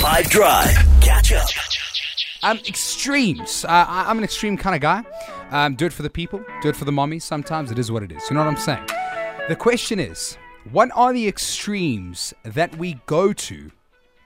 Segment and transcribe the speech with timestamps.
[0.00, 0.70] 5 Drive.
[1.00, 1.48] Catch up.
[2.42, 3.64] Um, extremes.
[3.64, 5.02] Uh, I- I'm an extreme kind of guy.
[5.50, 6.42] Um, do it for the people.
[6.62, 7.22] Do it for the mommies.
[7.22, 8.22] Sometimes it is what it is.
[8.30, 8.86] You know what I'm saying?
[9.48, 10.38] The question is,
[10.72, 13.70] what are the extremes that we go to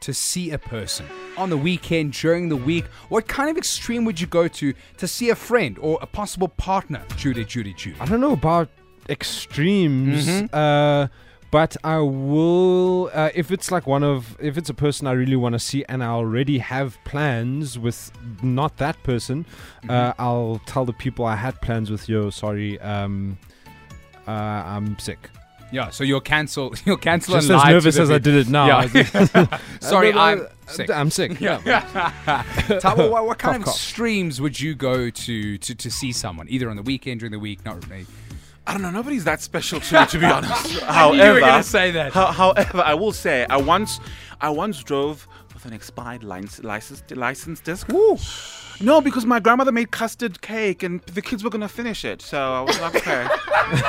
[0.00, 1.06] to see a person
[1.36, 2.84] on the weekend, during the week?
[3.08, 6.48] What kind of extreme would you go to to see a friend or a possible
[6.48, 7.02] partner?
[7.16, 7.96] Judy, Judy, Judy.
[8.00, 8.68] I don't know about
[9.08, 10.54] extremes, Mm-hmm.
[10.54, 11.08] uh,
[11.54, 13.10] but I will.
[13.14, 15.84] Uh, if it's like one of, if it's a person I really want to see,
[15.88, 18.10] and I already have plans with
[18.42, 19.90] not that person, Mm-hmm.
[19.90, 22.08] uh, I'll tell the people I had plans with.
[22.08, 23.38] Yo, sorry, um,
[24.26, 24.30] uh,
[24.74, 25.30] I'm sick.
[25.70, 26.74] Yeah, so you'll cancel.
[26.86, 28.66] You'll cancel Just and as lie nervous as I did it now.
[28.82, 29.58] Yeah.
[29.80, 30.90] Sorry, Uh, I'm uh, sick.
[30.90, 31.40] I'm sick.
[31.40, 31.58] Yeah.
[32.84, 33.74] Tabo, what, what kind Cough, of cough.
[33.74, 37.40] extremes would you go to, to to see someone, either on the weekend, during the
[37.48, 37.64] week?
[37.64, 38.06] Not really.
[38.66, 38.90] I don't know.
[38.90, 40.80] Nobody's that special to me, to be honest.
[40.80, 42.12] However, you were gonna say that.
[42.12, 44.00] ho- however, I will say I once,
[44.40, 47.88] I once drove with an expired license license, license disc.
[48.80, 52.38] No, because my grandmother made custard cake and the kids were gonna finish it, so
[52.54, 53.26] I was like, okay.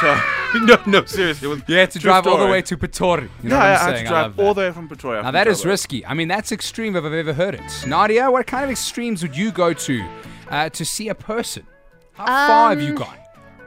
[0.00, 0.20] so,
[0.64, 1.46] no, no, seriously.
[1.46, 3.28] It was You had to true drive all the way to Pretoria.
[3.42, 5.22] You know yeah, what I I'm had to drive all the way from Pretoria.
[5.22, 5.66] Now that is Joburg.
[5.66, 6.06] risky.
[6.06, 7.84] I mean, that's extreme if I've ever heard it.
[7.86, 10.04] Nadia, what kind of extremes would you go to
[10.50, 11.66] uh, to see a person?
[12.14, 13.18] How far have you Um, gone?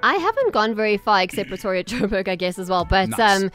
[0.04, 2.86] I haven't gone very far except Pretoria Joburg, I guess, as well.
[2.86, 3.44] But Nice.
[3.44, 3.52] um,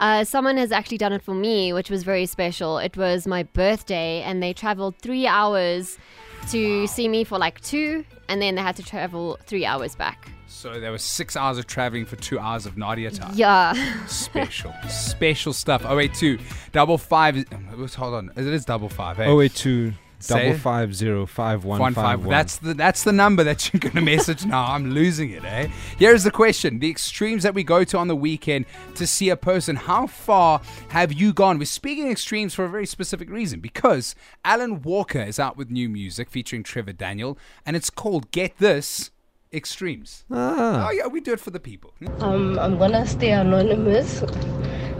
[0.00, 2.78] uh, someone has actually done it for me, which was very special.
[2.78, 5.98] It was my birthday, and they traveled three hours
[6.50, 10.28] to see me for like two, and then they had to travel three hours back.
[10.46, 13.32] So there was six hours of traveling for two hours of Nadia time.
[13.34, 13.72] Yeah.
[14.06, 15.84] Special, special stuff.
[15.86, 16.38] Oh wait, two
[16.72, 17.36] double five.
[17.36, 19.16] is- Hold on, it is double five.
[19.16, 19.26] Hey?
[19.26, 19.96] Oh wait, two Say
[20.28, 20.58] double it.
[20.58, 22.20] five zero five one One five five.
[22.20, 22.30] one.
[22.30, 24.64] That's the that's the number that you're gonna message now.
[24.64, 25.68] I'm losing it, eh?
[25.98, 29.36] Here's the question: the extremes that we go to on the weekend to see a
[29.36, 29.76] person.
[29.76, 31.58] How far have you gone?
[31.58, 34.14] We're speaking extremes for a very specific reason because
[34.44, 39.10] Alan Walker is out with new music featuring Trevor Daniel, and it's called "Get This."
[39.52, 40.24] Extremes.
[40.32, 40.88] ah.
[40.88, 41.92] Oh yeah, we do it for the people.
[42.18, 44.24] Um, I'm gonna stay anonymous.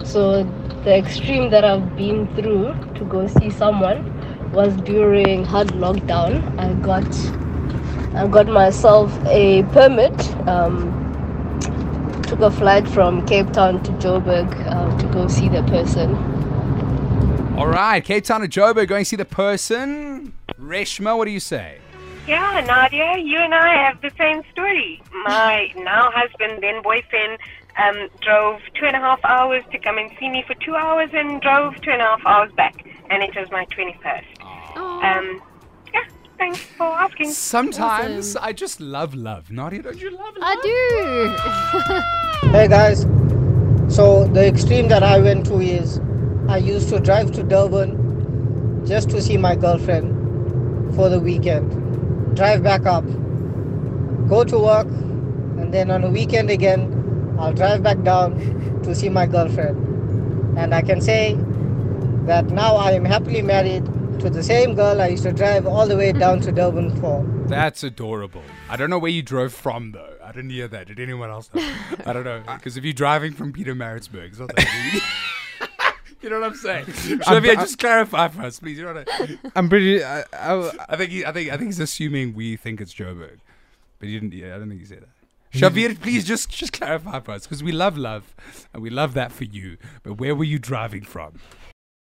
[0.05, 0.45] So
[0.85, 4.14] the extreme that I've been through to go see someone
[4.55, 6.59] was during hard lockdown.
[6.59, 7.05] I got
[8.15, 10.15] I got myself a permit.
[10.49, 11.01] Um,
[12.23, 16.15] took a flight from Cape Town to Joburg uh, to go see the person.
[17.59, 20.33] All right, Cape Town to Joburg, going to see the person.
[20.61, 21.79] Reshma, what do you say?
[22.27, 25.03] Yeah, Nadia, you and I have the same story.
[25.25, 27.39] My now husband, then boyfriend,
[27.77, 31.11] um, drove two and a half hours to come and see me for two hours
[31.13, 32.87] and drove two and a half hours back.
[33.11, 34.44] And it was my 21st.
[35.05, 35.43] Um,
[35.93, 36.05] yeah,
[36.39, 37.31] thanks for asking.
[37.31, 39.51] Sometimes I just love love.
[39.51, 40.43] Nadia, don't you love love?
[40.43, 42.51] I do.
[42.51, 43.03] Hey guys,
[43.89, 46.01] so the extreme that I went to is
[46.49, 52.63] I used to drive to Durban just to see my girlfriend for the weekend, drive
[52.63, 53.05] back up,
[54.29, 58.39] go to work, and then on a weekend again, I'll drive back down
[58.85, 60.59] to see my girlfriend.
[60.59, 61.35] And I can say
[62.27, 63.85] that now I am happily married
[64.25, 67.23] to the same girl I used to drive all the way down to Durban for.
[67.47, 68.43] That's adorable.
[68.71, 70.17] I don't know where you drove from though.
[70.25, 70.87] I didn't hear that.
[70.87, 71.61] Did anyone else know?
[72.07, 72.43] I don't know.
[72.47, 75.05] Because if you're driving from Pietermaritzburg, it's not that easy.
[76.23, 76.87] You know what I'm saying?
[76.87, 78.79] Shavia, just clarify for us, please.
[78.79, 80.03] You know what I, I'm pretty.
[80.03, 83.41] I, I, I think he, I think I think he's assuming we think it's Joburg,
[83.99, 84.33] but he didn't.
[84.33, 85.59] Yeah, I don't think he said that.
[85.59, 88.35] Shavir, please just just clarify for us because we love love
[88.73, 89.77] and we love that for you.
[90.03, 91.41] But where were you driving from?